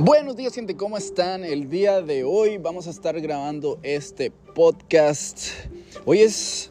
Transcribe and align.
Buenos 0.00 0.36
días 0.36 0.54
gente, 0.54 0.76
¿cómo 0.76 0.96
están? 0.96 1.42
El 1.42 1.68
día 1.68 2.02
de 2.02 2.22
hoy 2.22 2.56
vamos 2.56 2.86
a 2.86 2.90
estar 2.90 3.20
grabando 3.20 3.80
este 3.82 4.30
podcast. 4.30 5.48
Hoy 6.04 6.20
es 6.20 6.70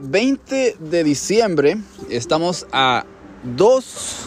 20 0.00 0.74
de 0.80 1.04
diciembre, 1.04 1.76
estamos 2.08 2.66
a 2.72 3.06
dos 3.56 4.26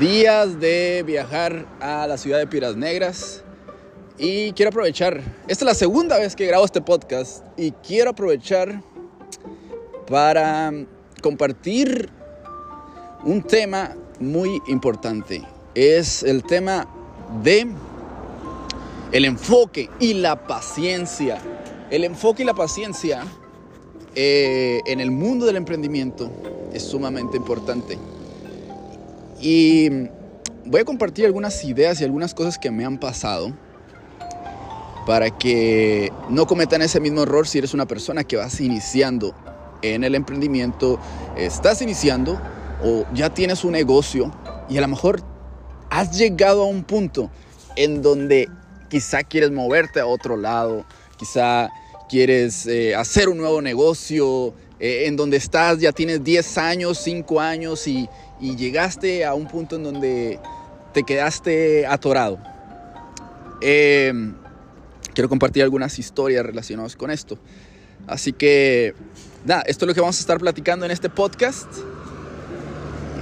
días 0.00 0.58
de 0.58 1.04
viajar 1.06 1.64
a 1.78 2.08
la 2.08 2.18
ciudad 2.18 2.38
de 2.38 2.48
Piedras 2.48 2.74
Negras 2.74 3.44
y 4.18 4.50
quiero 4.54 4.70
aprovechar, 4.70 5.20
esta 5.46 5.64
es 5.64 5.66
la 5.66 5.74
segunda 5.74 6.18
vez 6.18 6.34
que 6.34 6.46
grabo 6.46 6.64
este 6.64 6.80
podcast 6.80 7.44
y 7.56 7.70
quiero 7.70 8.10
aprovechar 8.10 8.82
para 10.08 10.72
compartir 11.22 12.10
un 13.22 13.44
tema 13.44 13.94
muy 14.18 14.60
importante. 14.66 15.40
Es 15.76 16.24
el 16.24 16.42
tema 16.42 16.88
de 17.42 17.68
el 19.12 19.24
enfoque 19.24 19.90
y 20.00 20.14
la 20.14 20.46
paciencia. 20.46 21.38
El 21.90 22.04
enfoque 22.04 22.42
y 22.42 22.46
la 22.46 22.54
paciencia 22.54 23.24
eh, 24.14 24.80
en 24.86 25.00
el 25.00 25.10
mundo 25.10 25.46
del 25.46 25.56
emprendimiento 25.56 26.30
es 26.72 26.82
sumamente 26.82 27.36
importante. 27.36 27.98
Y 29.40 29.90
voy 30.64 30.80
a 30.80 30.84
compartir 30.84 31.26
algunas 31.26 31.64
ideas 31.64 32.00
y 32.00 32.04
algunas 32.04 32.34
cosas 32.34 32.58
que 32.58 32.70
me 32.70 32.84
han 32.84 32.98
pasado 32.98 33.52
para 35.06 35.30
que 35.36 36.12
no 36.28 36.46
cometan 36.46 36.80
ese 36.80 37.00
mismo 37.00 37.22
error 37.22 37.46
si 37.46 37.58
eres 37.58 37.74
una 37.74 37.86
persona 37.86 38.24
que 38.24 38.36
vas 38.36 38.60
iniciando 38.60 39.34
en 39.82 40.04
el 40.04 40.14
emprendimiento, 40.14 41.00
estás 41.36 41.82
iniciando 41.82 42.40
o 42.84 43.04
ya 43.12 43.34
tienes 43.34 43.64
un 43.64 43.72
negocio 43.72 44.32
y 44.68 44.78
a 44.78 44.80
lo 44.80 44.88
mejor 44.88 45.22
has 45.92 46.16
llegado 46.16 46.62
a 46.62 46.66
un 46.66 46.84
punto 46.84 47.30
en 47.76 48.00
donde 48.00 48.48
quizá 48.88 49.22
quieres 49.22 49.50
moverte 49.50 50.00
a 50.00 50.06
otro 50.06 50.38
lado, 50.38 50.86
quizá 51.18 51.70
quieres 52.08 52.66
eh, 52.66 52.94
hacer 52.94 53.28
un 53.28 53.36
nuevo 53.36 53.60
negocio, 53.60 54.54
eh, 54.80 55.04
en 55.06 55.16
donde 55.16 55.36
estás 55.36 55.80
ya 55.80 55.92
tienes 55.92 56.24
10 56.24 56.58
años, 56.58 56.98
5 56.98 57.40
años 57.40 57.86
y, 57.86 58.08
y 58.40 58.56
llegaste 58.56 59.26
a 59.26 59.34
un 59.34 59.46
punto 59.46 59.76
en 59.76 59.82
donde 59.82 60.40
te 60.94 61.02
quedaste 61.02 61.86
atorado. 61.86 62.38
Eh, 63.60 64.14
quiero 65.12 65.28
compartir 65.28 65.62
algunas 65.62 65.98
historias 65.98 66.44
relacionadas 66.44 66.96
con 66.96 67.10
esto. 67.10 67.38
Así 68.06 68.32
que, 68.32 68.94
nada, 69.44 69.62
esto 69.66 69.84
es 69.84 69.88
lo 69.88 69.94
que 69.94 70.00
vamos 70.00 70.16
a 70.16 70.20
estar 70.20 70.38
platicando 70.38 70.86
en 70.86 70.90
este 70.90 71.10
podcast. 71.10 71.68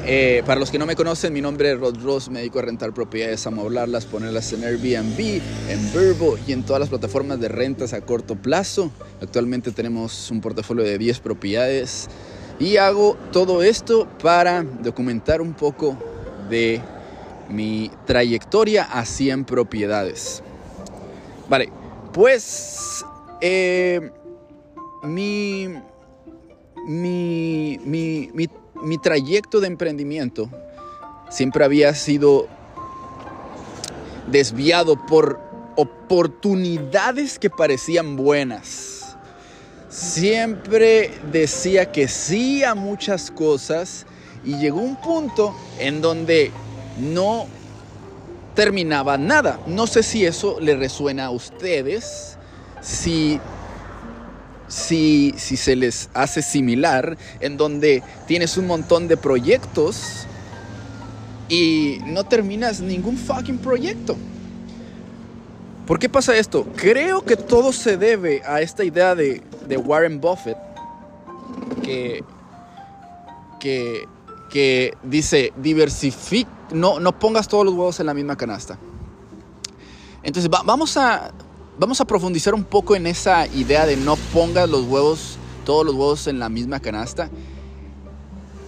Eh, 0.07 0.43
para 0.47 0.59
los 0.59 0.71
que 0.71 0.79
no 0.79 0.87
me 0.87 0.97
conocen, 0.97 1.33
mi 1.33 1.41
nombre 1.41 1.73
es 1.73 1.79
Rod 1.79 2.03
Ross, 2.03 2.31
me 2.31 2.41
dedico 2.41 2.59
a 2.59 2.63
rentar 2.63 2.93
propiedades, 2.93 3.47
amoblarlas, 3.47 4.07
ponerlas 4.07 4.53
en 4.53 4.65
Airbnb, 4.65 5.43
en 5.69 5.93
Verbo 5.95 6.39
y 6.47 6.53
en 6.53 6.63
todas 6.63 6.81
las 6.81 6.89
plataformas 6.89 7.39
de 7.39 7.49
rentas 7.49 7.93
a 7.93 8.01
corto 8.01 8.35
plazo. 8.35 8.91
Actualmente 9.21 9.73
tenemos 9.73 10.31
un 10.31 10.41
portafolio 10.41 10.85
de 10.85 10.97
10 10.97 11.21
propiedades 11.21 12.09
y 12.59 12.79
hago 12.79 13.17
todo 13.31 13.63
esto 13.63 14.09
para 14.23 14.63
documentar 14.63 15.41
un 15.43 15.53
poco 15.53 15.97
de 16.49 16.81
mi 17.51 17.91
trayectoria 18.07 18.85
a 18.85 19.05
100 19.05 19.45
propiedades. 19.45 20.43
Vale, 21.49 21.71
pues 22.13 23.05
eh, 23.41 24.11
mi, 25.03 25.69
mi, 26.87 27.79
mi, 27.85 28.31
mi 28.33 28.49
mi 28.83 28.99
trayecto 28.99 29.61
de 29.61 29.67
emprendimiento 29.67 30.49
siempre 31.31 31.65
había 31.65 31.95
sido 31.95 32.49
desviado 34.27 35.07
por 35.07 35.41
oportunidades 35.77 37.39
que 37.39 37.51
parecían 37.51 38.17
buenas. 38.17 39.17
Siempre 39.89 41.11
decía 41.33 41.91
que 41.91 42.09
sí 42.09 42.63
a 42.63 42.75
muchas 42.75 43.31
cosas 43.31 44.07
y 44.45 44.57
llegó 44.59 44.81
un 44.81 44.97
punto 44.97 45.55
en 45.79 46.01
donde 46.01 46.53
no 46.99 47.47
terminaba 48.55 49.19
nada. 49.19 49.61
No 49.67 49.87
sé 49.87 50.03
si 50.03 50.25
eso 50.25 50.61
le 50.61 50.77
resuena 50.77 51.27
a 51.27 51.31
ustedes, 51.31 52.37
si 52.81 53.41
si, 54.71 55.35
se 55.37 55.77
les 55.77 56.09
hace 56.15 56.41
similar, 56.41 57.19
en 57.41 57.57
donde 57.57 58.03
tienes 58.27 58.57
un 58.57 58.67
montón 58.67 59.09
de 59.09 59.17
proyectos 59.17 60.27
y 61.49 61.99
no 62.07 62.25
terminas 62.25 62.81
ningún 62.81 63.19
fucking 63.19 63.59
proyecto. 63.59 64.17
¿Por 65.87 65.99
qué 65.99 66.09
pasa 66.09 66.37
esto? 66.37 66.67
Creo 66.77 67.23
que 67.23 67.37
todo 67.37 67.73
se 67.73 67.97
debe 67.97 68.43
a 68.47 68.61
esta 68.61 68.85
idea 68.85 69.15
de, 69.15 69.43
Warren 69.85 70.21
Buffett 70.21 70.57
que, 71.83 72.23
que, 73.59 74.05
que 74.51 74.95
dice, 75.03 75.53
diversifica, 75.57 76.51
no, 76.73 77.01
no 77.01 77.19
pongas 77.19 77.49
todos 77.49 77.65
los 77.65 77.75
huevos 77.75 77.99
en 77.99 78.07
la 78.07 78.15
misma 78.15 78.37
canasta. 78.37 78.79
Entonces 80.23 80.51
vamos 80.51 80.97
a 80.97 81.33
vamos 81.79 82.01
a 82.01 82.05
profundizar 82.05 82.55
un 82.55 82.65
poco 82.65 82.97
en 82.97 83.07
esa 83.07 83.47
idea 83.47 83.87
de 83.87 83.97
no 83.97 84.17
pongas 84.33 84.69
los 84.69 84.85
huevos, 84.85 85.39
todos 85.65 85.85
los 85.85 85.95
huevos 85.95 86.27
en 86.27 86.39
la 86.39 86.49
misma 86.49 86.81
canasta. 86.81 87.31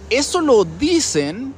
Eso 0.09 0.41
lo 0.41 0.65
dicen 0.65 1.53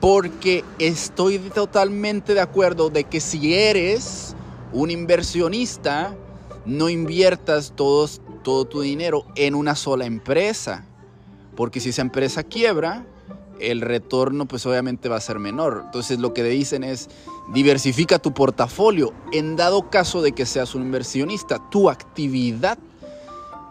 porque 0.00 0.64
estoy 0.78 1.38
totalmente 1.38 2.34
de 2.34 2.40
acuerdo 2.40 2.90
de 2.90 3.04
que 3.04 3.20
si 3.20 3.54
eres 3.54 4.34
un 4.72 4.90
inversionista, 4.90 6.14
no 6.64 6.88
inviertas 6.88 7.72
todos, 7.74 8.20
todo 8.42 8.64
tu 8.64 8.80
dinero 8.80 9.26
en 9.34 9.54
una 9.54 9.74
sola 9.74 10.06
empresa. 10.06 10.84
Porque 11.54 11.80
si 11.80 11.90
esa 11.90 12.02
empresa 12.02 12.42
quiebra, 12.42 13.06
el 13.60 13.80
retorno 13.80 14.46
pues 14.46 14.66
obviamente 14.66 15.08
va 15.08 15.16
a 15.16 15.20
ser 15.20 15.38
menor. 15.38 15.82
Entonces 15.86 16.18
lo 16.18 16.34
que 16.34 16.42
dicen 16.42 16.84
es 16.84 17.08
diversifica 17.52 18.18
tu 18.18 18.32
portafolio. 18.32 19.12
En 19.32 19.56
dado 19.56 19.90
caso 19.90 20.22
de 20.22 20.32
que 20.32 20.46
seas 20.46 20.74
un 20.74 20.82
inversionista, 20.82 21.58
tu 21.70 21.90
actividad 21.90 22.78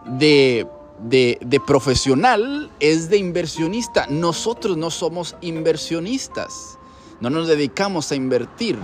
de, 0.06 0.68
de, 1.00 1.59
profesional 1.66 2.72
es 2.80 3.09
de 3.09 3.18
inversionista. 3.18 4.08
Nosotros 4.09 4.78
no 4.78 4.91
somos 4.91 5.36
inversionistas. 5.41 6.78
No 7.19 7.30
nos 7.30 7.47
dedicamos 7.47 8.12
a 8.12 8.16
invertir. 8.16 8.78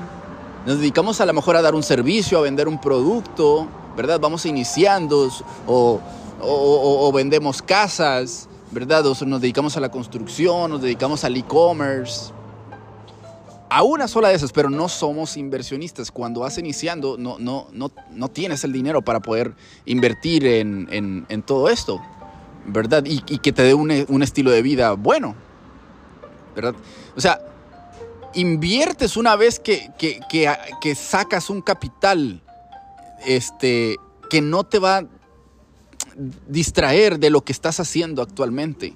Nos 0.66 0.80
dedicamos 0.80 1.22
a 1.22 1.26
lo 1.26 1.34
mejor 1.34 1.56
a 1.56 1.62
dar 1.62 1.76
un 1.76 1.84
servicio, 1.84 2.38
a 2.38 2.42
vender 2.42 2.68
un 2.68 2.80
producto, 2.80 3.68
¿verdad? 3.98 4.20
Vamos 4.20 4.46
iniciando 4.46 5.30
o, 5.68 6.00
o 6.40 7.12
vendemos 7.12 7.62
casas 7.62 8.48
¿verdad? 8.72 9.04
nos 9.04 9.42
dedicamos 9.42 9.76
a 9.78 9.82
la 9.82 9.90
construcción, 9.90 10.72
nos 10.72 10.82
dedicamos 10.82 11.24
al 11.24 11.36
e-commerce. 11.36 12.32
A 13.74 13.84
una 13.84 14.10
sola 14.10 14.28
de 14.28 14.36
esas, 14.36 14.52
pero 14.52 14.70
no 14.70 14.90
somos 14.90 15.38
inversionistas. 15.38 16.12
Cuando 16.12 16.42
vas 16.42 16.58
iniciando, 16.58 17.16
no, 17.18 17.40
no, 17.40 17.70
no, 17.72 17.90
no 18.12 18.28
tienes 18.28 18.66
el 18.66 18.74
dinero 18.74 19.02
para 19.02 19.22
poder 19.22 19.54
invertir 19.86 20.46
en, 20.46 21.44
todo 21.46 21.70
esto, 21.70 22.02
¿verdad? 22.66 23.06
Y, 23.06 23.22
que 23.22 23.54
te 23.54 23.64
dé 23.64 23.74
un, 23.74 24.24
estilo 24.24 24.52
de 24.52 24.62
vida 24.62 24.92
bueno, 24.92 25.36
¿verdad? 26.54 26.76
O 27.16 27.22
sea, 27.22 27.40
inviertes 28.34 29.16
una 29.16 29.38
vez 29.38 29.58
que, 29.58 29.90
que 29.98 30.96
sacas 30.96 31.50
un 31.50 31.62
capital 31.62 32.42
este, 33.26 33.96
que 34.30 34.42
no 34.42 34.66
te 34.66 34.80
va 34.80 35.06
distraer 36.46 37.20
de 37.20 37.30
lo 37.30 37.40
que 37.40 37.54
estás 37.54 37.80
haciendo 37.80 38.22
actualmente. 38.22 38.96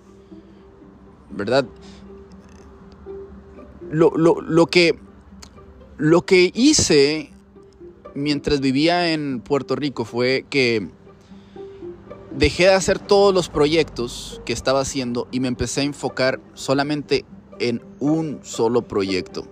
¿Verdad? 1.29 1.65
Lo, 3.91 4.65
que, 4.67 4.97
lo 5.97 6.25
que 6.25 6.51
hice 6.53 7.31
mientras 8.13 8.59
vivía 8.59 9.11
en 9.13 9.41
Puerto 9.41 9.75
Rico 9.75 10.05
fue 10.05 10.45
que 10.49 10.89
dejé 12.31 12.63
de 12.63 12.73
hacer 12.73 12.99
todos 12.99 13.33
los 13.33 13.49
proyectos 13.49 14.41
que 14.45 14.53
estaba 14.53 14.81
haciendo 14.81 15.27
y 15.31 15.39
me 15.39 15.47
empecé 15.47 15.81
a 15.81 15.83
enfocar 15.85 16.39
solamente 16.53 17.25
en 17.59 17.81
un 17.99 18.39
solo 18.43 18.81
proyecto, 18.81 19.45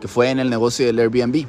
que 0.00 0.08
fue 0.08 0.30
en 0.30 0.38
el 0.38 0.48
negocio 0.48 0.86
del 0.86 0.98
Airbnb. 0.98 1.46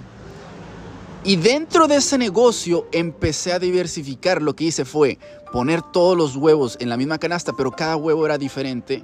Y 1.23 1.35
dentro 1.35 1.87
de 1.87 1.97
ese 1.97 2.17
negocio 2.17 2.87
empecé 2.91 3.53
a 3.53 3.59
diversificar. 3.59 4.41
Lo 4.41 4.55
que 4.55 4.63
hice 4.65 4.85
fue 4.85 5.19
poner 5.53 5.83
todos 5.83 6.17
los 6.17 6.35
huevos 6.35 6.77
en 6.79 6.89
la 6.89 6.97
misma 6.97 7.19
canasta, 7.19 7.53
pero 7.53 7.71
cada 7.71 7.95
huevo 7.95 8.25
era 8.25 8.39
diferente. 8.39 9.03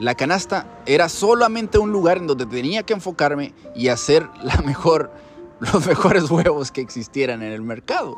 La 0.00 0.14
canasta 0.14 0.66
era 0.86 1.08
solamente 1.08 1.78
un 1.78 1.92
lugar 1.92 2.18
en 2.18 2.26
donde 2.26 2.46
tenía 2.46 2.82
que 2.82 2.94
enfocarme 2.94 3.54
y 3.74 3.88
hacer 3.88 4.28
la 4.42 4.56
mejor, 4.62 5.12
los 5.60 5.86
mejores 5.86 6.30
huevos 6.30 6.72
que 6.72 6.80
existieran 6.80 7.42
en 7.42 7.52
el 7.52 7.62
mercado. 7.62 8.16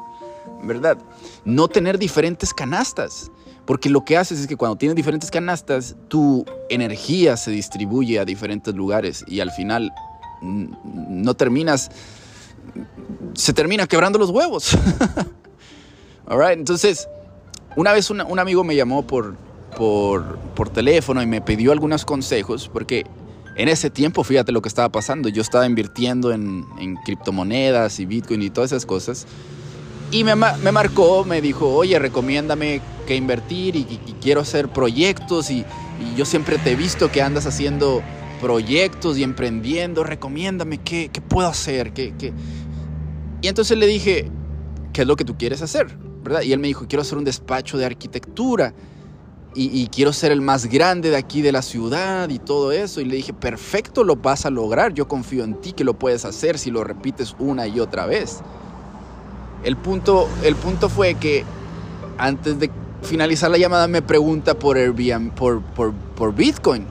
¿Verdad? 0.63 0.99
No 1.45 1.69
tener 1.69 1.99
diferentes 1.99 2.55
canastas. 2.55 3.31
Porque 3.67 3.91
lo 3.91 4.05
que 4.05 4.17
haces 4.17 4.39
es 4.39 4.47
que 4.47 4.57
cuando 4.57 4.77
tienes 4.77 4.95
diferentes 4.95 5.31
canastas, 5.31 5.97
tu 6.07 6.45
energía 6.71 7.37
se 7.37 7.51
distribuye 7.51 8.19
a 8.21 8.25
diferentes 8.25 8.73
lugares 8.75 9.25
y 9.27 9.41
al 9.41 9.51
final 9.51 9.93
no 10.41 11.35
terminas, 11.35 11.91
se 13.35 13.53
termina 13.53 13.89
quebrando 13.89 14.21
los 14.21 14.31
huevos. 14.31 14.79
Alright, 16.27 16.59
entonces, 16.59 17.09
una 17.75 17.93
vez 17.93 18.09
un 18.09 18.39
amigo 18.39 18.63
me 18.63 18.77
llamó 18.77 19.05
por, 19.05 19.37
por, 19.77 20.39
por 20.55 20.71
teléfono 20.71 21.23
y 21.23 21.27
me 21.27 21.41
pidió 21.41 21.71
algunos 21.71 22.05
consejos, 22.05 22.69
porque 22.73 23.05
en 23.57 23.69
ese 23.69 23.91
tiempo, 23.91 24.25
fíjate 24.25 24.53
lo 24.53 24.61
que 24.61 24.69
estaba 24.69 24.91
pasando. 24.91 25.29
Yo 25.29 25.41
estaba 25.41 25.67
invirtiendo 25.67 26.33
en, 26.33 26.67
en 26.79 26.97
criptomonedas 26.97 28.01
y 28.01 28.07
Bitcoin 28.07 28.43
y 28.43 28.51
todas 28.51 28.73
esas 28.73 28.85
cosas. 28.85 29.27
Y 30.11 30.25
me, 30.25 30.35
me, 30.35 30.73
marcó, 30.73 31.25
me 31.25 31.41
dijo, 31.41 31.75
oye, 31.75 31.99
recomiéndame 31.99 32.81
qué 33.07 33.17
invertir 33.17 33.77
y, 33.77 33.85
quiero 34.21 34.41
hacer 34.41 34.69
proyectos 34.69 35.51
y, 35.51 35.65
yo 36.17 36.27
siempre 36.27 36.59
te 36.59 36.73
he 36.73 36.77
visto 36.77 37.11
que 37.11 37.23
andas 37.23 37.47
haciendo 37.47 38.03
proyectos 38.41 39.17
y 39.17 39.23
emprendiendo, 39.23 40.05
recomiéndame 40.05 40.79
qué, 40.79 41.09
qué 41.11 41.23
puedo 41.23 41.49
hacer. 41.49 41.93
Qué, 41.93 42.15
qué... 42.19 42.33
Y 43.41 43.49
entonces 43.49 43.79
le 43.79 43.87
dije, 43.87 44.31
¿qué 44.93 45.03
es 45.03 45.07
lo 45.07 45.17
que 45.17 45.25
tú 45.25 45.39
quieres 45.39 45.63
hacer? 45.63 45.97
¿verdad? 46.23 46.43
Y 46.43 46.53
él 46.53 46.59
me 46.59 46.67
dijo, 46.67 46.87
quiero 46.89 47.03
hacer 47.03 47.17
un 47.17 47.25
despacho 47.25 47.79
de 47.79 47.87
arquitectura 47.87 48.75
y, 49.59 49.87
quiero 49.89 50.13
ser 50.13 50.33
el 50.33 50.43
más 50.43 50.67
grande 50.67 51.09
de 51.09 51.17
aquí 51.17 51.41
de 51.41 51.51
la 51.51 51.63
ciudad 51.63 52.29
y 52.29 52.39
todo 52.39 52.73
eso. 52.73 53.01
Y 53.01 53.07
le 53.07 53.17
dije, 53.17 53.33
perfecto, 53.33 54.05
lo 54.05 54.17
vas 54.17 54.45
a 54.45 54.51
lograr, 54.51 54.93
yo 54.93 55.09
confío 55.09 55.45
en 55.45 55.55
ti 55.55 55.73
que 55.73 55.83
lo 55.83 55.95
puedes 55.95 56.27
hacer 56.27 56.59
si 56.59 56.71
lo 56.71 56.85
repites 56.85 57.35
una 57.39 57.67
y 57.67 57.81
otra 57.81 58.05
vez. 58.05 58.41
El 59.65 59.77
punto, 59.77 60.29
el 60.43 60.57
punto 60.57 60.91
fue 60.91 61.15
que 61.15 61.45
antes 62.19 62.59
de 62.59 62.71
finalizar 63.03 63.51
la 63.51 63.57
llamada 63.57 63.89
me 63.89 64.03
pregunta 64.03 64.59
por, 64.59 64.77
Airbnb, 64.77 65.33
por, 65.33 65.63
por, 65.63 65.95
por 65.95 66.35
Bitcoin. 66.35 66.87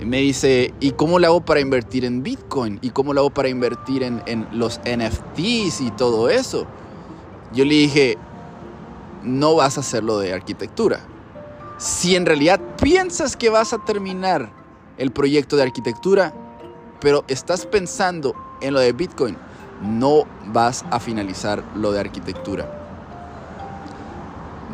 Y 0.00 0.04
me 0.04 0.18
dice, 0.18 0.72
¿y 0.78 0.92
cómo 0.92 1.18
le 1.18 1.26
hago 1.26 1.44
para 1.44 1.60
invertir 1.60 2.04
en 2.04 2.22
Bitcoin? 2.22 2.78
¿Y 2.82 2.90
cómo 2.90 3.12
le 3.12 3.20
hago 3.20 3.30
para 3.30 3.48
invertir 3.48 4.04
en, 4.04 4.22
en 4.26 4.46
los 4.52 4.80
NFTs 4.80 5.80
y 5.80 5.90
todo 5.96 6.30
eso? 6.30 6.66
Yo 7.52 7.64
le 7.64 7.74
dije, 7.74 8.16
no 9.24 9.56
vas 9.56 9.76
a 9.76 9.80
hacerlo 9.80 10.20
de 10.20 10.32
arquitectura 10.32 11.00
si 11.80 12.14
en 12.14 12.26
realidad 12.26 12.60
piensas 12.80 13.38
que 13.38 13.48
vas 13.48 13.72
a 13.72 13.78
terminar 13.78 14.52
el 14.98 15.10
proyecto 15.12 15.56
de 15.56 15.62
arquitectura, 15.62 16.34
pero 17.00 17.24
estás 17.26 17.64
pensando 17.64 18.34
en 18.60 18.74
lo 18.74 18.80
de 18.80 18.92
Bitcoin, 18.92 19.34
no 19.80 20.24
vas 20.48 20.84
a 20.90 21.00
finalizar 21.00 21.64
lo 21.74 21.90
de 21.90 22.00
arquitectura. 22.00 22.70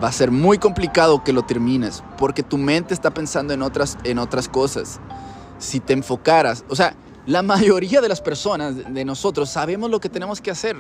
Va 0.03 0.09
a 0.09 0.13
ser 0.13 0.33
muy 0.33 0.59
complicado 0.59 1.23
que 1.23 1.33
lo 1.33 1.45
termines 1.45 2.03
porque 2.19 2.43
tu 2.43 2.59
mente 2.59 2.93
está 2.93 3.13
pensando 3.13 3.55
en 3.55 3.63
otras, 3.63 3.97
en 4.03 4.19
otras 4.19 4.49
cosas. 4.49 4.99
Si 5.61 5.79
te 5.79 5.93
enfocaras, 5.93 6.65
o 6.69 6.75
sea, 6.75 6.97
la 7.25 7.43
mayoría 7.43 8.01
de 8.01 8.09
las 8.09 8.21
personas, 8.21 8.93
de 8.93 9.05
nosotros, 9.05 9.49
sabemos 9.49 9.93
lo 9.93 10.01
que 10.01 10.09
tenemos 10.09 10.41
que 10.41 10.51
hacer, 10.51 10.77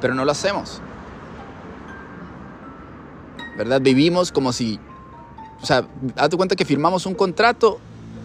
pero 0.00 0.12
no 0.12 0.24
lo 0.24 0.32
hacemos. 0.32 0.82
¿Verdad? 3.56 3.80
Vivimos 3.80 4.32
como 4.32 4.52
si, 4.52 4.78
o 5.62 5.66
sea, 5.66 5.86
hazte 6.16 6.36
cuenta 6.36 6.56
que 6.56 6.64
firmamos 6.64 7.06
un 7.06 7.14
contrato 7.14 7.78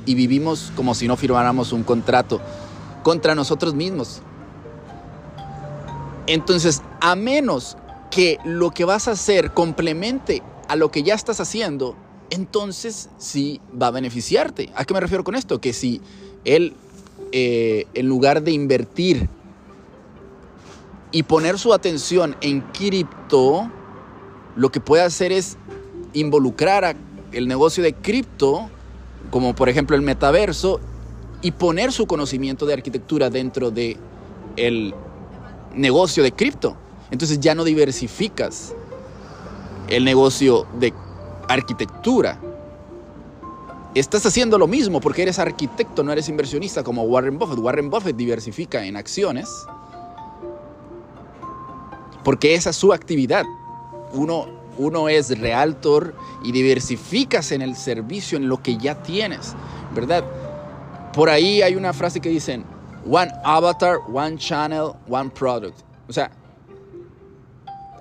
y 0.05 0.15
vivimos 0.15 0.71
como 0.75 0.95
si 0.95 1.07
no 1.07 1.15
firmáramos 1.17 1.71
un 1.71 1.83
contrato 1.83 2.41
contra 3.03 3.35
nosotros 3.35 3.73
mismos. 3.73 4.21
Entonces, 6.27 6.81
a 7.01 7.15
menos 7.15 7.77
que 8.11 8.37
lo 8.43 8.71
que 8.71 8.85
vas 8.85 9.07
a 9.07 9.11
hacer 9.11 9.51
complemente 9.51 10.41
a 10.67 10.75
lo 10.75 10.91
que 10.91 11.03
ya 11.03 11.15
estás 11.15 11.39
haciendo, 11.39 11.95
entonces 12.29 13.09
sí 13.17 13.61
va 13.79 13.87
a 13.87 13.91
beneficiarte. 13.91 14.69
¿A 14.75 14.85
qué 14.85 14.93
me 14.93 14.99
refiero 14.99 15.23
con 15.23 15.35
esto? 15.35 15.59
Que 15.59 15.73
si 15.73 16.01
él, 16.45 16.75
eh, 17.31 17.85
en 17.93 18.07
lugar 18.07 18.43
de 18.43 18.51
invertir 18.51 19.29
y 21.11 21.23
poner 21.23 21.57
su 21.57 21.73
atención 21.73 22.35
en 22.41 22.61
cripto, 22.61 23.71
lo 24.59 24.73
que 24.73 24.81
puede 24.81 25.03
hacer 25.03 25.31
es 25.31 25.57
involucrar 26.11 26.83
a 26.83 26.93
el 27.31 27.47
negocio 27.47 27.81
de 27.81 27.93
cripto, 27.93 28.69
como 29.31 29.55
por 29.55 29.69
ejemplo 29.69 29.95
el 29.95 30.01
metaverso, 30.01 30.81
y 31.41 31.51
poner 31.51 31.93
su 31.93 32.07
conocimiento 32.07 32.65
de 32.65 32.73
arquitectura 32.73 33.29
dentro 33.29 33.71
de 33.71 33.95
el 34.57 34.93
negocio 35.73 36.23
de 36.23 36.33
cripto. 36.33 36.75
Entonces 37.09 37.39
ya 37.39 37.55
no 37.55 37.63
diversificas 37.63 38.73
el 39.87 40.03
negocio 40.03 40.67
de 40.77 40.93
arquitectura. 41.47 42.37
Estás 43.95 44.25
haciendo 44.25 44.57
lo 44.57 44.67
mismo 44.67 44.99
porque 44.99 45.21
eres 45.21 45.39
arquitecto, 45.39 46.03
no 46.03 46.11
eres 46.11 46.27
inversionista 46.27 46.83
como 46.83 47.03
Warren 47.03 47.39
Buffett. 47.39 47.59
Warren 47.59 47.89
Buffett 47.89 48.17
diversifica 48.17 48.83
en 48.83 48.97
acciones 48.97 49.47
porque 52.25 52.55
esa 52.55 52.71
es 52.71 52.75
su 52.75 52.91
actividad 52.91 53.45
uno, 54.13 54.47
uno 54.77 55.09
es 55.09 55.37
realtor 55.39 56.15
y 56.43 56.51
diversificas 56.51 57.51
en 57.51 57.61
el 57.61 57.75
servicio, 57.75 58.37
en 58.37 58.47
lo 58.47 58.61
que 58.61 58.77
ya 58.77 59.01
tienes, 59.01 59.55
¿verdad? 59.93 60.23
Por 61.13 61.29
ahí 61.29 61.61
hay 61.61 61.75
una 61.75 61.93
frase 61.93 62.19
que 62.19 62.29
dicen, 62.29 62.63
one 63.09 63.31
avatar, 63.43 63.97
one 64.11 64.37
channel, 64.37 64.91
one 65.09 65.29
product. 65.29 65.79
O 66.07 66.13
sea, 66.13 66.31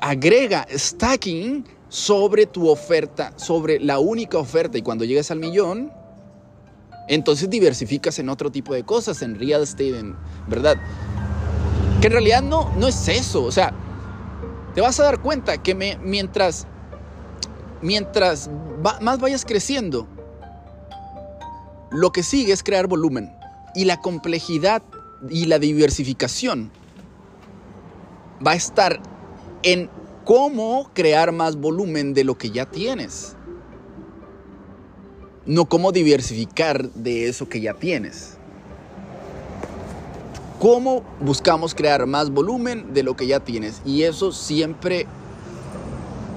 agrega 0.00 0.66
stacking 0.70 1.64
sobre 1.88 2.46
tu 2.46 2.68
oferta, 2.68 3.32
sobre 3.36 3.80
la 3.80 3.98
única 3.98 4.38
oferta 4.38 4.78
y 4.78 4.82
cuando 4.82 5.04
llegues 5.04 5.30
al 5.30 5.38
millón, 5.38 5.90
entonces 7.08 7.48
diversificas 7.48 8.18
en 8.18 8.28
otro 8.28 8.50
tipo 8.50 8.74
de 8.74 8.84
cosas, 8.84 9.22
en 9.22 9.38
real 9.38 9.62
estate, 9.62 10.14
¿verdad? 10.46 10.76
Que 12.00 12.08
en 12.08 12.12
realidad 12.12 12.42
no, 12.42 12.70
no 12.76 12.86
es 12.86 13.08
eso, 13.08 13.44
o 13.44 13.50
sea, 13.50 13.72
te 14.78 14.82
vas 14.82 15.00
a 15.00 15.02
dar 15.02 15.20
cuenta 15.20 15.60
que 15.60 15.74
mientras, 15.74 16.68
mientras 17.82 18.48
más 19.00 19.18
vayas 19.18 19.44
creciendo, 19.44 20.06
lo 21.90 22.12
que 22.12 22.22
sigue 22.22 22.52
es 22.52 22.62
crear 22.62 22.86
volumen. 22.86 23.34
Y 23.74 23.86
la 23.86 24.00
complejidad 24.00 24.84
y 25.28 25.46
la 25.46 25.58
diversificación 25.58 26.70
va 28.46 28.52
a 28.52 28.54
estar 28.54 29.00
en 29.64 29.90
cómo 30.24 30.92
crear 30.94 31.32
más 31.32 31.56
volumen 31.56 32.14
de 32.14 32.22
lo 32.22 32.38
que 32.38 32.52
ya 32.52 32.64
tienes. 32.64 33.34
No 35.44 35.64
cómo 35.64 35.90
diversificar 35.90 36.88
de 36.92 37.26
eso 37.26 37.48
que 37.48 37.60
ya 37.60 37.74
tienes 37.74 38.37
cómo 40.58 41.02
buscamos 41.20 41.74
crear 41.74 42.06
más 42.06 42.30
volumen 42.30 42.92
de 42.92 43.02
lo 43.02 43.16
que 43.16 43.26
ya 43.26 43.40
tienes. 43.40 43.80
Y 43.84 44.02
eso 44.02 44.32
siempre 44.32 45.06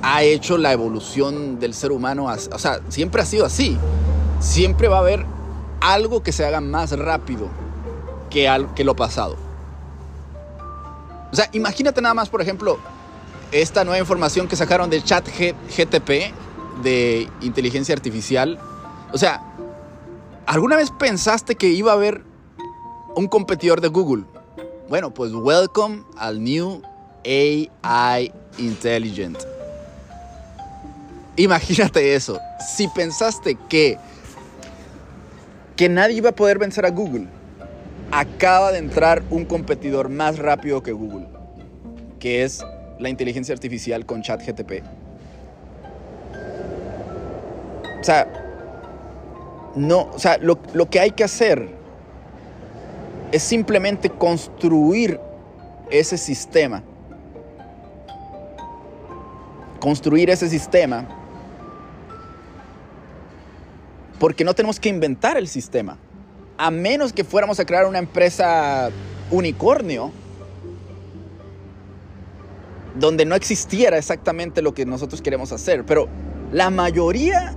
ha 0.02 0.24
hecho 0.24 0.58
la 0.58 0.72
evolución 0.72 1.60
del 1.60 1.74
ser 1.74 1.92
humano. 1.92 2.26
O 2.26 2.60
sea, 2.60 2.82
siempre 2.90 3.22
ha 3.22 3.26
sido 3.26 3.46
así. 3.46 3.78
Siempre 4.40 4.88
va 4.88 4.98
a 4.98 5.02
haber 5.02 5.26
algo 5.80 6.24
que 6.24 6.32
se 6.32 6.46
haga 6.46 6.62
más 6.62 6.98
rápido 6.98 7.48
que, 8.30 8.84
lo 8.84 8.96
pasado. 8.96 9.36
O 11.32 11.36
sea, 11.36 11.50
imagínate 11.54 12.02
nada 12.02 12.14
más, 12.14 12.30
por 12.30 12.42
ejemplo, 12.42 12.80
esta 13.52 13.84
nueva 13.84 14.00
información 14.00 14.48
que 14.48 14.56
sacaron 14.56 14.90
del 14.90 15.04
chat 15.04 15.28
GTP 15.28 16.34
de 16.84 17.28
inteligencia 17.42 17.94
artificial. 17.94 18.60
O 19.12 19.18
sea, 19.18 19.42
¿alguna 20.46 20.78
vez 20.78 20.92
pensaste 20.92 21.56
que 21.56 21.68
iba 21.68 21.92
a 21.92 21.96
haber 21.96 22.24
un 23.16 23.28
competidor 23.28 23.82
de 23.82 23.88
Google. 23.88 24.24
Bueno, 24.90 25.14
pues 25.14 25.32
welcome 25.34 26.04
al 26.18 26.44
New 26.44 26.82
AI 27.26 28.32
Intelligent. 28.58 29.38
Imagínate 31.36 32.14
eso. 32.16 32.40
Si 32.76 32.88
pensaste 32.90 33.58
que 33.70 33.98
que 35.76 35.90
nadie 35.90 36.18
iba 36.18 36.30
a 36.30 36.36
poder 36.36 36.60
vencer 36.60 36.86
a 36.86 36.92
Google, 36.92 37.28
acaba 38.12 38.72
de 38.72 38.78
entrar 38.78 39.24
un 39.32 39.46
competidor 39.46 40.10
más 40.10 40.38
rápido 40.38 40.84
que 40.84 40.92
Google, 40.92 41.28
que 42.20 42.44
es 42.44 42.64
la 43.00 43.10
inteligencia 43.10 43.54
artificial 43.54 44.06
con 44.06 44.22
ChatGTP. 44.22 44.84
O 48.00 48.04
sea, 48.04 48.28
no, 49.76 50.10
o 50.14 50.20
sea, 50.20 50.38
lo, 50.38 50.60
lo 50.74 50.88
que 50.88 51.00
hay 51.00 51.12
que 51.12 51.24
hacer 51.24 51.81
es 53.32 53.44
simplemente 53.44 54.10
construir 54.10 55.20
ese 55.90 56.18
sistema. 56.18 56.84
Construir 59.80 60.30
ese 60.30 60.50
sistema. 60.50 61.08
Porque 64.20 64.44
no 64.44 64.54
tenemos 64.54 64.80
que 64.80 64.90
inventar 64.90 65.38
el 65.38 65.48
sistema. 65.48 65.98
A 66.58 66.70
menos 66.70 67.14
que 67.14 67.24
fuéramos 67.24 67.60
a 67.60 67.66
crear 67.66 67.88
una 67.88 68.00
empresa 68.00 68.90
unicornio 69.32 70.12
donde 72.96 73.26
no 73.26 73.36
existiera 73.36 73.98
exactamente 73.98 74.62
lo 74.62 74.74
que 74.74 74.86
nosotros 74.86 75.22
queremos 75.22 75.52
hacer. 75.52 75.86
Pero 75.86 76.08
la 76.52 76.70
mayoría 76.70 77.56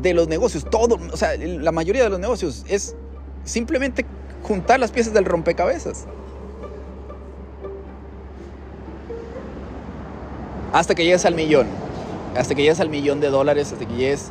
de 0.00 0.14
los 0.14 0.26
negocios, 0.26 0.68
todo, 0.68 0.98
o 1.12 1.16
sea, 1.16 1.36
la 1.36 1.70
mayoría 1.70 2.02
de 2.02 2.10
los 2.10 2.18
negocios 2.18 2.64
es 2.68 2.96
simplemente 3.44 4.06
juntar 4.44 4.78
las 4.78 4.92
piezas 4.92 5.12
del 5.12 5.24
rompecabezas. 5.24 6.06
Hasta 10.72 10.94
que 10.94 11.04
llegues 11.04 11.24
al 11.24 11.34
millón. 11.34 11.66
Hasta 12.36 12.54
que 12.54 12.62
llegues 12.62 12.80
al 12.80 12.90
millón 12.90 13.20
de 13.20 13.30
dólares, 13.30 13.72
hasta 13.72 13.86
que 13.86 13.94
llegues 13.94 14.30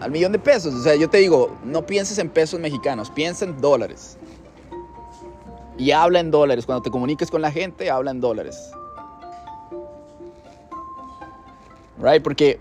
al 0.00 0.10
millón 0.10 0.32
de 0.32 0.38
pesos. 0.38 0.74
O 0.74 0.82
sea, 0.82 0.96
yo 0.96 1.08
te 1.08 1.18
digo, 1.18 1.56
no 1.64 1.86
pienses 1.86 2.18
en 2.18 2.28
pesos 2.28 2.58
mexicanos, 2.58 3.10
piensa 3.10 3.44
en 3.44 3.60
dólares. 3.60 4.18
Y 5.78 5.92
habla 5.92 6.20
en 6.20 6.30
dólares. 6.30 6.66
Cuando 6.66 6.82
te 6.82 6.90
comuniques 6.90 7.30
con 7.30 7.40
la 7.40 7.52
gente, 7.52 7.90
habla 7.90 8.10
en 8.10 8.20
dólares. 8.20 8.70
Right? 12.02 12.22
Porque 12.22 12.58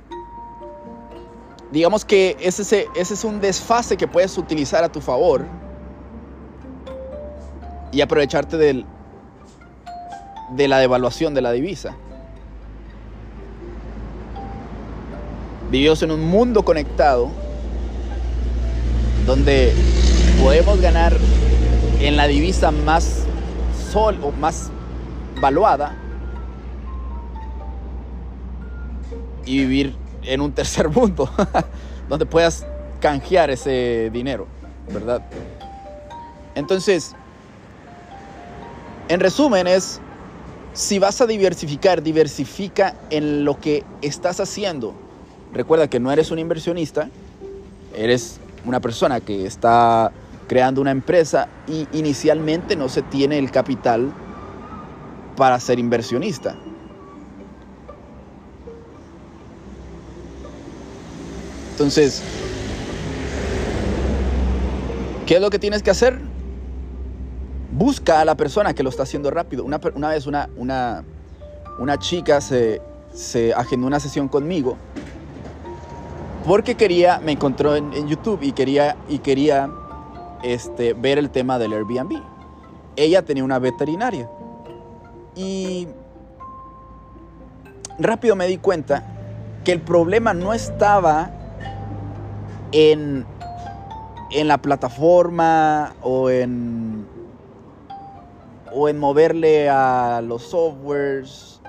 digamos 1.71 2.03
que 2.05 2.35
ese, 2.39 2.61
ese 2.95 3.13
es 3.13 3.23
un 3.23 3.39
desfase 3.39 3.97
que 3.97 4.07
puedes 4.07 4.38
utilizar 4.38 4.83
a 4.83 4.89
tu 4.89 5.01
favor 5.01 5.45
y 7.91 8.01
aprovecharte 8.01 8.58
del, 8.58 8.86
de 10.55 10.67
la 10.67 10.79
devaluación 10.79 11.34
de 11.34 11.41
la 11.41 11.51
divisa. 11.51 11.96
Vivimos 15.72 16.01
en 16.01 16.12
un 16.12 16.25
mundo 16.25 16.63
conectado 16.63 17.29
donde 19.25 19.74
podemos 20.41 20.81
ganar 20.81 21.13
en 22.00 22.17
la 22.17 22.27
divisa 22.27 22.72
más 22.72 23.25
sol 23.91 24.17
o 24.24 24.31
más 24.31 24.72
valuada 25.39 25.96
y 29.46 29.60
vivir 29.60 29.96
en 30.24 30.41
un 30.41 30.51
tercer 30.51 30.89
mundo 30.96 31.29
donde 32.08 32.25
puedas 32.25 32.65
canjear 33.00 33.50
ese 33.50 34.10
dinero, 34.12 34.48
¿verdad? 34.91 35.24
Entonces, 36.55 37.15
en 39.09 39.19
resumen 39.19 39.67
es, 39.67 39.99
si 40.73 40.99
vas 40.99 41.19
a 41.19 41.27
diversificar, 41.27 42.01
diversifica 42.01 42.95
en 43.09 43.43
lo 43.43 43.59
que 43.59 43.83
estás 44.01 44.39
haciendo 44.39 44.95
recuerda 45.53 45.87
que 45.87 45.99
no 45.99 46.11
eres 46.11 46.31
un 46.31 46.39
inversionista, 46.39 47.09
eres 47.95 48.39
una 48.65 48.79
persona 48.79 49.19
que 49.19 49.45
está 49.45 50.11
creando 50.47 50.81
una 50.81 50.91
empresa 50.91 51.47
y 51.67 51.87
inicialmente 51.93 52.75
no 52.75 52.89
se 52.89 53.01
tiene 53.01 53.37
el 53.37 53.51
capital 53.51 54.11
para 55.35 55.59
ser 55.59 55.79
inversionista. 55.79 56.55
Entonces, 61.71 62.21
¿qué 65.25 65.35
es 65.35 65.41
lo 65.41 65.49
que 65.49 65.59
tienes 65.59 65.81
que 65.81 65.91
hacer? 65.91 66.28
Busca 67.71 68.21
a 68.21 68.25
la 68.25 68.35
persona 68.35 68.73
que 68.73 68.83
lo 68.83 68.89
está 68.89 69.03
haciendo 69.03 69.31
rápido. 69.31 69.63
Una, 69.63 69.77
vez 69.77 70.25
una, 70.25 70.49
una, 70.57 71.03
una 71.77 71.99
chica 71.99 72.41
se, 72.41 72.81
se 73.13 73.53
agendó 73.53 73.88
una 73.88 73.99
sesión 73.99 74.27
conmigo 74.27 74.77
porque 76.45 76.75
quería, 76.75 77.19
me 77.19 77.33
encontró 77.33 77.75
en, 77.75 78.07
YouTube 78.07 78.39
y 78.41 78.53
quería, 78.53 78.97
y 79.07 79.19
quería 79.19 79.69
este, 80.41 80.93
ver 80.93 81.17
el 81.17 81.29
tema 81.29 81.59
del 81.59 81.73
Airbnb. 81.73 82.21
Ella 82.95 83.21
tenía 83.23 83.43
una 83.43 83.59
veterinaria 83.59 84.29
y 85.35 85.88
rápido 87.99 88.35
me 88.35 88.47
di 88.47 88.57
cuenta 88.57 89.03
que 89.63 89.71
el 89.71 89.81
problema 89.81 90.33
no 90.33 90.53
estaba 90.53 91.29
en, 92.71 93.25
en 94.31 94.47
la 94.47 94.57
plataforma 94.57 95.93
o 96.01 96.29
en, 96.29 97.05
o 98.73 98.89
en 98.89 98.97
moverle 98.97 99.69
a 99.69 100.21
los 100.21 100.43
softwares 100.43 101.59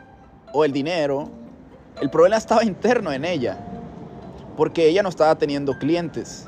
o 0.53 0.65
el 0.65 0.73
dinero. 0.73 1.31
El 2.01 2.11
problema 2.11 2.37
estaba 2.37 2.65
interno 2.65 3.13
en 3.13 3.25
ella 3.25 3.59
porque 4.57 4.87
ella 4.87 5.03
no 5.03 5.09
estaba 5.09 5.37
teniendo 5.37 5.79
clientes 5.79 6.47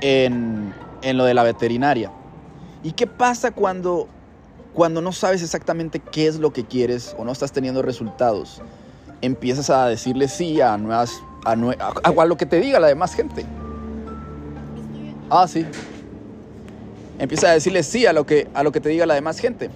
en, 0.00 0.72
lo 1.02 1.24
de 1.24 1.34
la 1.34 1.42
veterinaria. 1.42 2.10
¿Y 2.82 2.92
qué 2.92 3.06
pasa 3.06 3.50
cuando, 3.50 4.08
cuando 4.72 5.02
no 5.02 5.12
sabes 5.12 5.42
exactamente 5.42 6.00
qué 6.00 6.26
es 6.26 6.38
lo 6.38 6.52
que 6.52 6.64
quieres 6.64 7.14
o 7.18 7.26
no 7.26 7.32
estás 7.32 7.52
teniendo 7.52 7.82
resultados? 7.82 8.62
Empiezas 9.20 9.68
a 9.68 9.86
decirle 9.86 10.28
sí 10.28 10.62
a 10.62 10.78
nuevas, 10.78 11.22
a, 11.44 11.52
a, 11.52 12.24
lo 12.24 12.36
que 12.38 12.46
te 12.46 12.58
diga 12.58 12.80
la 12.80 12.86
demás 12.86 13.14
gente. 13.14 13.44
Ah, 15.28 15.46
sí. 15.46 15.66
Empieza 17.20 17.50
a 17.50 17.52
decirle 17.52 17.82
sí 17.82 18.06
a 18.06 18.14
lo 18.14 18.24
que, 18.24 18.48
a 18.54 18.62
lo 18.62 18.72
que 18.72 18.80
te 18.80 18.88
diga 18.88 19.04
la 19.04 19.12
demás 19.12 19.40
gente. 19.40 19.68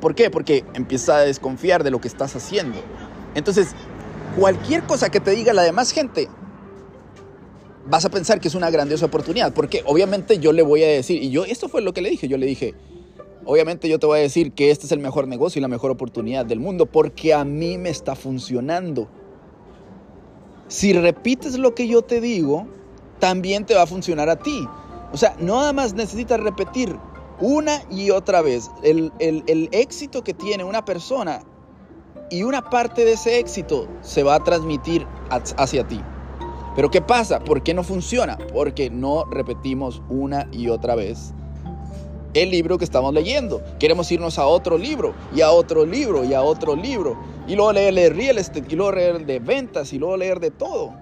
¿Por 0.00 0.14
qué? 0.14 0.30
Porque 0.30 0.64
empieza 0.74 1.16
a 1.16 1.20
desconfiar 1.22 1.82
de 1.82 1.90
lo 1.90 2.00
que 2.00 2.06
estás 2.06 2.36
haciendo. 2.36 2.78
Entonces, 3.34 3.70
cualquier 4.38 4.84
cosa 4.84 5.10
que 5.10 5.18
te 5.18 5.32
diga 5.32 5.52
la 5.52 5.62
demás 5.62 5.90
gente, 5.90 6.28
vas 7.88 8.04
a 8.04 8.10
pensar 8.10 8.40
que 8.40 8.46
es 8.46 8.54
una 8.54 8.70
grandiosa 8.70 9.06
oportunidad. 9.06 9.52
Porque 9.52 9.82
obviamente 9.86 10.38
yo 10.38 10.52
le 10.52 10.62
voy 10.62 10.84
a 10.84 10.86
decir, 10.86 11.20
y 11.20 11.30
yo, 11.30 11.44
esto 11.44 11.68
fue 11.68 11.82
lo 11.82 11.92
que 11.92 12.00
le 12.00 12.10
dije, 12.10 12.28
yo 12.28 12.38
le 12.38 12.46
dije, 12.46 12.74
obviamente 13.44 13.88
yo 13.88 13.98
te 13.98 14.06
voy 14.06 14.20
a 14.20 14.22
decir 14.22 14.52
que 14.52 14.70
este 14.70 14.86
es 14.86 14.92
el 14.92 15.00
mejor 15.00 15.26
negocio 15.26 15.58
y 15.58 15.62
la 15.62 15.68
mejor 15.68 15.90
oportunidad 15.90 16.46
del 16.46 16.60
mundo 16.60 16.86
porque 16.86 17.34
a 17.34 17.44
mí 17.44 17.76
me 17.76 17.90
está 17.90 18.14
funcionando. 18.14 19.08
Si 20.68 20.92
repites 20.92 21.58
lo 21.58 21.74
que 21.74 21.88
yo 21.88 22.02
te 22.02 22.20
digo, 22.20 22.68
también 23.18 23.66
te 23.66 23.74
va 23.74 23.82
a 23.82 23.86
funcionar 23.88 24.28
a 24.28 24.36
ti. 24.36 24.68
O 25.12 25.16
sea, 25.16 25.34
nada 25.38 25.72
más 25.72 25.94
necesitas 25.94 26.40
repetir 26.40 26.96
una 27.40 27.82
y 27.90 28.10
otra 28.10 28.42
vez. 28.42 28.70
El, 28.82 29.12
el 29.18 29.68
éxito 29.72 30.22
que 30.22 30.34
tiene 30.34 30.64
una 30.64 30.84
persona 30.84 31.42
y 32.30 32.42
una 32.42 32.62
parte 32.62 33.04
de 33.04 33.12
ese 33.12 33.38
éxito 33.38 33.88
se 34.02 34.22
va 34.22 34.36
a 34.36 34.44
transmitir 34.44 35.06
hacia 35.56 35.86
ti. 35.86 36.00
Pero 36.76 36.90
¿qué 36.90 37.00
pasa? 37.00 37.40
¿Por 37.40 37.62
qué 37.62 37.74
no 37.74 37.82
funciona? 37.82 38.38
Porque 38.52 38.90
no 38.90 39.24
repetimos 39.24 40.02
una 40.08 40.48
y 40.52 40.68
otra 40.68 40.94
vez 40.94 41.34
el 42.34 42.50
libro 42.50 42.78
que 42.78 42.84
estamos 42.84 43.12
leyendo. 43.12 43.62
Queremos 43.78 44.10
irnos 44.12 44.38
a 44.38 44.46
otro 44.46 44.78
libro 44.78 45.14
y 45.34 45.40
a 45.40 45.50
otro 45.50 45.84
libro 45.84 46.24
y 46.24 46.34
a 46.34 46.42
otro 46.42 46.76
libro. 46.76 47.16
Y 47.46 47.56
luego 47.56 47.72
leer 47.72 47.94
de 47.94 48.10
real 48.10 48.38
estate 48.38 48.66
y 48.68 48.76
luego 48.76 48.92
leer 48.92 49.26
de 49.26 49.38
ventas 49.40 49.92
y 49.92 49.98
luego 49.98 50.16
leer 50.16 50.40
de 50.40 50.50
todo. 50.50 50.92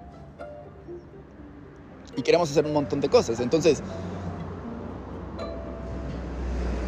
Y 2.19 2.23
queremos 2.23 2.51
hacer 2.51 2.67
un 2.67 2.73
montón 2.73 3.01
de 3.01 3.09
cosas. 3.09 3.39
Entonces, 3.39 3.81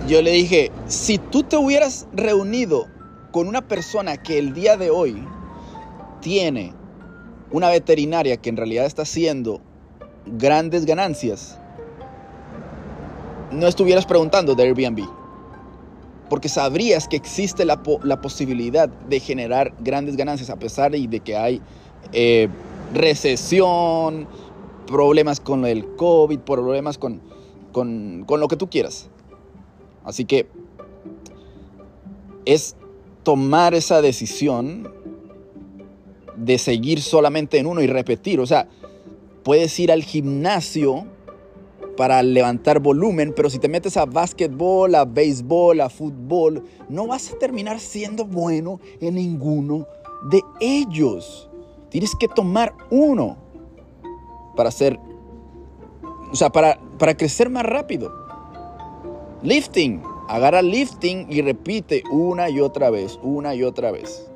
yo 0.08 0.20
le 0.22 0.32
dije, 0.32 0.72
si 0.88 1.18
tú 1.18 1.44
te 1.44 1.56
hubieras 1.56 2.08
reunido 2.12 2.88
con 3.30 3.46
una 3.46 3.62
persona 3.68 4.16
que 4.16 4.40
el 4.40 4.54
día 4.54 4.76
de 4.76 4.90
hoy 4.90 5.24
tiene 6.20 6.74
una 7.52 7.68
veterinaria 7.68 8.38
que 8.38 8.50
en 8.50 8.56
realidad 8.56 8.86
está 8.86 9.02
haciendo 9.02 9.60
grandes 10.26 10.84
ganancias, 10.84 11.60
no 13.52 13.68
estuvieras 13.68 14.04
preguntando 14.04 14.56
de 14.56 14.64
Airbnb. 14.64 15.08
Porque 16.28 16.48
sabrías 16.48 17.06
que 17.06 17.16
existe 17.16 17.64
la, 17.64 17.80
posibilidad 18.20 18.88
de 18.88 19.20
generar 19.20 19.74
grandes 19.78 20.16
ganancias 20.16 20.50
a 20.50 20.56
pesar 20.56 20.90
de 20.90 21.20
que 21.20 21.36
hay 21.36 21.62
eh, 22.12 22.48
recesión, 22.94 24.26
problemas 24.90 25.40
con 25.40 25.64
el 25.64 25.94
COVID, 25.96 26.40
problemas 26.40 26.98
con, 26.98 27.20
con, 27.72 28.24
con 28.26 28.40
lo 28.40 28.48
que 28.48 28.56
tú 28.56 28.68
quieras. 28.68 29.08
Así 30.04 30.24
que 30.24 30.48
es 32.44 32.76
tomar 33.22 33.74
esa 33.74 34.02
decisión 34.02 34.92
de 36.36 36.58
seguir 36.58 37.02
solamente 37.02 37.58
en 37.58 37.66
uno 37.66 37.80
y 37.82 37.86
repetir. 37.86 38.40
O 38.40 38.46
sea, 38.46 38.68
puedes 39.44 39.78
ir 39.78 39.92
al 39.92 40.02
gimnasio 40.02 41.04
para 41.96 42.22
levantar 42.22 42.80
volumen, 42.80 43.32
pero 43.36 43.50
si 43.50 43.58
te 43.58 43.68
metes 43.68 43.96
a 43.96 44.06
básquetbol, 44.06 44.94
a 44.94 45.04
béisbol, 45.04 45.80
a 45.82 45.90
fútbol, 45.90 46.64
no 46.88 47.06
vas 47.06 47.32
a 47.32 47.38
terminar 47.38 47.78
siendo 47.78 48.24
bueno 48.24 48.80
en 49.00 49.14
ninguno 49.16 49.86
de 50.30 50.40
ellos. 50.60 51.48
Tienes 51.90 52.14
que 52.18 52.26
tomar 52.26 52.74
uno 52.90 53.49
para 54.60 54.68
hacer, 54.68 55.00
o 56.30 56.36
sea, 56.36 56.50
para, 56.50 56.78
para 56.98 57.16
crecer 57.16 57.48
más 57.48 57.64
rápido. 57.64 58.12
Lifting, 59.42 60.02
Agarra 60.28 60.60
lifting 60.60 61.28
y 61.30 61.40
repite 61.40 62.02
una 62.10 62.50
y 62.50 62.60
otra 62.60 62.90
vez, 62.90 63.18
una 63.22 63.54
y 63.54 63.62
otra 63.62 63.90
vez. 63.90 64.28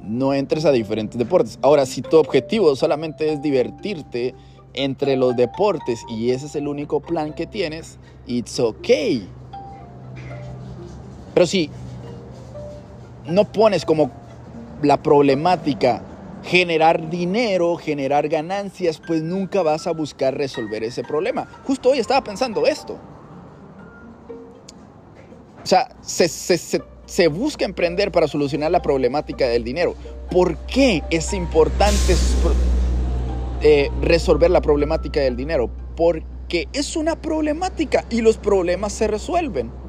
No 0.00 0.32
entres 0.32 0.64
a 0.64 0.72
diferentes 0.72 1.18
deportes. 1.18 1.58
Ahora, 1.60 1.84
si 1.84 2.00
tu 2.00 2.16
objetivo 2.16 2.74
solamente 2.74 3.30
es 3.30 3.42
divertirte 3.42 4.34
entre 4.72 5.16
los 5.16 5.36
deportes 5.36 6.00
y 6.08 6.30
ese 6.30 6.46
es 6.46 6.56
el 6.56 6.68
único 6.68 7.00
plan 7.00 7.34
que 7.34 7.46
tienes, 7.46 7.98
it's 8.26 8.58
okay. 8.58 9.28
Pero 11.34 11.46
si 11.46 11.68
no 13.26 13.44
pones 13.44 13.84
como 13.84 14.10
la 14.82 15.02
problemática 15.02 16.02
generar 16.44 17.08
dinero, 17.08 17.76
generar 17.76 18.28
ganancias, 18.28 19.00
pues 19.04 19.22
nunca 19.22 19.62
vas 19.62 19.86
a 19.86 19.92
buscar 19.92 20.36
resolver 20.36 20.84
ese 20.84 21.02
problema. 21.02 21.48
Justo 21.64 21.90
hoy 21.90 21.98
estaba 21.98 22.22
pensando 22.22 22.66
esto. 22.66 22.98
O 25.62 25.66
sea, 25.66 25.88
se, 26.02 27.28
busca 27.28 27.64
emprender 27.64 28.12
para 28.12 28.28
solucionar 28.28 28.70
la 28.70 28.82
problemática 28.82 29.48
del 29.48 29.64
dinero. 29.64 29.94
¿Por 30.30 30.58
qué 30.66 31.02
es 31.10 31.32
importante 31.32 32.14
eh, 33.62 33.90
resolver 34.02 34.50
la 34.50 34.60
problemática 34.60 35.20
del 35.20 35.36
dinero? 35.36 35.70
Porque 35.96 36.68
es 36.74 36.96
una 36.96 37.16
problemática 37.16 38.04
y 38.10 38.20
los 38.20 38.36
problemas 38.36 38.92
se 38.92 39.06
resuelven. 39.06 39.83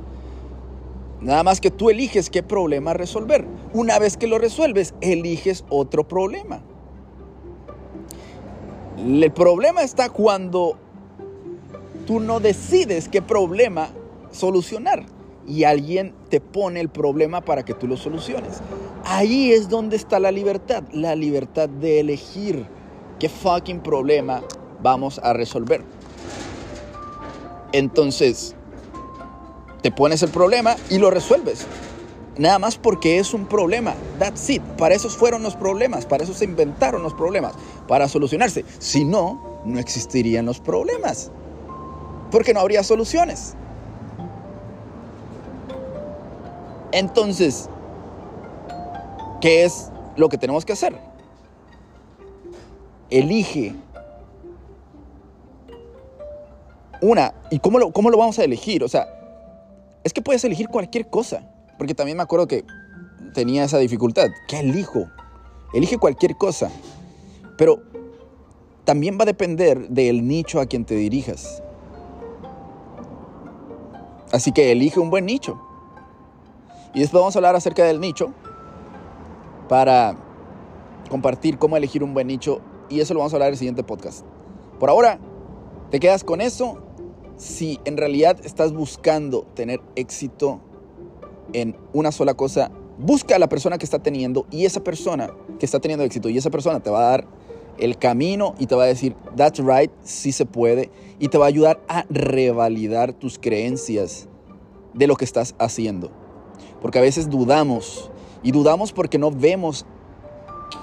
Nada 1.25 1.41
más 1.41 1.59
que 1.59 1.71
tú 1.71 1.89
eliges 1.89 2.29
qué 2.29 2.43
problema 2.43 2.93
resolver. 2.93 3.47
Una 3.73 3.97
vez 3.97 4.15
que 4.15 4.27
lo 4.27 4.37
resuelves, 4.37 4.93
eliges 5.01 5.65
otro 5.69 6.07
problema. 6.07 6.61
El 8.99 9.31
problema 9.31 9.81
está 9.81 10.09
cuando 10.09 10.77
tú 12.05 12.19
no 12.19 12.39
decides 12.39 13.09
qué 13.09 13.23
problema 13.23 13.89
solucionar 14.29 15.07
y 15.47 15.63
alguien 15.63 16.13
te 16.29 16.39
pone 16.39 16.79
el 16.79 16.89
problema 16.89 17.41
para 17.41 17.65
que 17.65 17.73
tú 17.73 17.87
lo 17.87 17.97
soluciones. 17.97 18.61
Ahí 19.03 19.51
es 19.51 19.67
donde 19.67 19.95
está 19.95 20.19
la 20.19 20.31
libertad, 20.31 20.83
la 20.91 21.15
libertad 21.15 21.67
de 21.67 22.01
elegir 22.01 22.67
qué 23.17 23.29
fucking 23.29 23.79
problema 23.79 24.43
vamos 24.79 25.19
a 25.23 25.33
resolver. 25.33 25.81
Entonces, 27.71 28.55
te 29.85 29.91
pones 29.91 30.23
el 30.23 30.31
problema 30.31 30.75
y 30.89 30.97
lo 30.97 31.11
resuelves. 31.11 31.67
Nada 32.39 32.57
más 32.57 32.75
porque 32.75 33.19
es 33.19 33.35
un 33.35 33.45
problema. 33.45 33.93
That's 34.17 34.49
it. 34.49 34.63
Para 34.79 34.95
eso 34.95 35.09
fueron 35.09 35.43
los 35.43 35.55
problemas. 35.55 36.07
Para 36.07 36.23
eso 36.23 36.33
se 36.33 36.43
inventaron 36.43 37.03
los 37.03 37.13
problemas. 37.13 37.53
Para 37.87 38.07
solucionarse. 38.07 38.65
Si 38.79 39.05
no, 39.05 39.61
no 39.63 39.77
existirían 39.79 40.47
los 40.47 40.59
problemas. 40.59 41.29
Porque 42.31 42.51
no 42.51 42.61
habría 42.61 42.81
soluciones. 42.81 43.53
Entonces, 46.91 47.69
¿qué 49.39 49.65
es 49.65 49.91
lo 50.15 50.29
que 50.29 50.39
tenemos 50.39 50.65
que 50.65 50.73
hacer? 50.73 50.97
Elige 53.11 53.75
una. 57.01 57.35
¿Y 57.51 57.59
cómo 57.59 57.77
lo, 57.77 57.91
cómo 57.91 58.09
lo 58.09 58.17
vamos 58.17 58.39
a 58.39 58.43
elegir? 58.43 58.83
O 58.83 58.87
sea, 58.87 59.14
es 60.05 60.13
que 60.13 60.21
puedes 60.21 60.43
elegir 60.45 60.69
cualquier 60.69 61.09
cosa. 61.09 61.43
Porque 61.77 61.95
también 61.95 62.15
me 62.15 62.23
acuerdo 62.23 62.47
que 62.47 62.63
tenía 63.33 63.65
esa 63.65 63.79
dificultad. 63.79 64.27
¿Qué 64.47 64.59
elijo? 64.59 65.09
Elige 65.73 65.97
cualquier 65.97 66.37
cosa. 66.37 66.69
Pero 67.57 67.81
también 68.85 69.17
va 69.17 69.23
a 69.23 69.25
depender 69.25 69.89
del 69.89 70.27
nicho 70.27 70.61
a 70.61 70.67
quien 70.67 70.85
te 70.85 70.93
dirijas. 70.93 71.63
Así 74.31 74.51
que 74.51 74.71
elige 74.71 74.99
un 74.99 75.09
buen 75.09 75.25
nicho. 75.25 75.59
Y 76.93 76.99
después 76.99 77.19
vamos 77.19 77.35
a 77.35 77.39
hablar 77.39 77.55
acerca 77.55 77.83
del 77.83 77.99
nicho 77.99 78.31
para 79.67 80.15
compartir 81.09 81.57
cómo 81.57 81.77
elegir 81.77 82.03
un 82.03 82.13
buen 82.13 82.27
nicho. 82.27 82.61
Y 82.89 82.99
eso 82.99 83.15
lo 83.15 83.21
vamos 83.21 83.33
a 83.33 83.37
hablar 83.37 83.47
en 83.47 83.53
el 83.53 83.57
siguiente 83.57 83.83
podcast. 83.83 84.23
Por 84.79 84.91
ahora, 84.91 85.19
te 85.89 85.99
quedas 85.99 86.23
con 86.23 86.41
eso 86.41 86.84
si 87.37 87.79
en 87.85 87.97
realidad 87.97 88.37
estás 88.43 88.73
buscando 88.73 89.43
tener 89.53 89.81
éxito 89.95 90.61
en 91.53 91.75
una 91.93 92.11
sola 92.11 92.33
cosa, 92.33 92.71
busca 92.97 93.35
a 93.35 93.39
la 93.39 93.49
persona 93.49 93.77
que 93.77 93.85
está 93.85 93.99
teniendo 93.99 94.45
y 94.51 94.65
esa 94.65 94.83
persona 94.83 95.31
que 95.59 95.65
está 95.65 95.79
teniendo 95.79 96.03
éxito 96.03 96.29
y 96.29 96.37
esa 96.37 96.49
persona 96.49 96.79
te 96.79 96.89
va 96.89 96.99
a 96.99 97.11
dar 97.11 97.27
el 97.77 97.97
camino 97.97 98.55
y 98.57 98.67
te 98.67 98.75
va 98.75 98.83
a 98.83 98.87
decir, 98.87 99.15
that's 99.35 99.59
right, 99.59 99.91
sí 100.03 100.31
se 100.31 100.45
puede 100.45 100.89
y 101.19 101.27
te 101.27 101.37
va 101.37 101.45
a 101.45 101.47
ayudar 101.49 101.81
a 101.87 102.05
revalidar 102.09 103.13
tus 103.13 103.37
creencias 103.37 104.27
de 104.93 105.07
lo 105.07 105.15
que 105.15 105.25
estás 105.25 105.55
haciendo. 105.59 106.11
Porque 106.81 106.99
a 106.99 107.01
veces 107.01 107.29
dudamos 107.29 108.09
y 108.43 108.51
dudamos 108.51 108.93
porque 108.93 109.17
no 109.17 109.31
vemos 109.31 109.85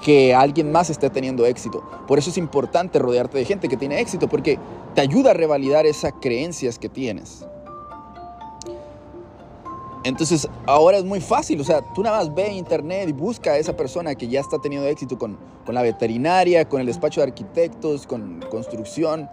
que 0.03 0.33
alguien 0.33 0.71
más 0.71 0.89
esté 0.89 1.09
teniendo 1.09 1.45
éxito. 1.45 1.83
Por 2.07 2.19
eso 2.19 2.29
es 2.29 2.37
importante 2.37 2.99
rodearte 2.99 3.37
de 3.37 3.45
gente 3.45 3.69
que 3.69 3.77
tiene 3.77 3.99
éxito, 3.99 4.27
porque 4.27 4.59
te 4.93 5.01
ayuda 5.01 5.31
a 5.31 5.33
revalidar 5.33 5.85
esas 5.85 6.13
creencias 6.19 6.77
que 6.77 6.89
tienes. 6.89 7.45
Entonces, 10.03 10.49
ahora 10.65 10.97
es 10.97 11.05
muy 11.05 11.21
fácil, 11.21 11.61
o 11.61 11.63
sea, 11.63 11.81
tú 11.93 12.03
nada 12.03 12.17
más 12.17 12.35
ve 12.35 12.51
internet 12.51 13.07
y 13.07 13.13
busca 13.13 13.51
a 13.51 13.57
esa 13.57 13.77
persona 13.77 14.15
que 14.15 14.27
ya 14.27 14.41
está 14.41 14.59
teniendo 14.59 14.87
éxito 14.87 15.17
con, 15.17 15.37
con 15.65 15.73
la 15.75 15.81
veterinaria, 15.81 16.67
con 16.67 16.81
el 16.81 16.87
despacho 16.87 17.21
de 17.21 17.27
arquitectos, 17.27 18.05
con 18.05 18.43
construcción, 18.51 19.29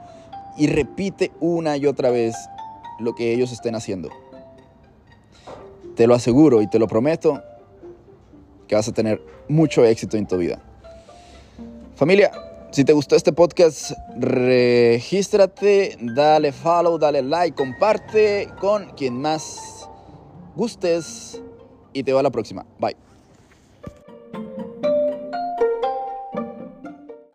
y 0.57 0.69
repite 0.69 1.33
una 1.41 1.77
y 1.77 1.87
otra 1.87 2.11
vez 2.11 2.37
lo 3.01 3.17
que 3.17 3.33
ellos 3.33 3.51
estén 3.51 3.75
haciendo. 3.75 4.11
Te 5.97 6.07
lo 6.07 6.15
aseguro 6.15 6.63
y 6.63 6.69
te 6.69 6.79
lo 6.79 6.87
prometo, 6.87 7.43
que 8.71 8.77
vas 8.77 8.87
a 8.87 8.93
tener 8.93 9.21
mucho 9.49 9.85
éxito 9.85 10.17
en 10.17 10.29
tu 10.29 10.37
vida. 10.37 10.63
Familia, 11.97 12.31
si 12.71 12.85
te 12.85 12.93
gustó 12.93 13.17
este 13.17 13.33
podcast, 13.33 13.91
regístrate, 14.17 15.99
dale 16.01 16.53
follow, 16.53 16.97
dale 16.97 17.21
like, 17.21 17.57
comparte 17.57 18.49
con 18.61 18.91
quien 18.91 19.21
más 19.21 19.89
gustes 20.55 21.43
y 21.93 22.05
te 22.05 22.13
veo 22.13 22.21
a 22.21 22.23
la 22.23 22.31
próxima. 22.31 22.65
Bye. 22.79 23.10